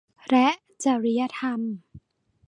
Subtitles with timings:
[0.29, 0.47] และ
[0.83, 1.59] จริยธรรม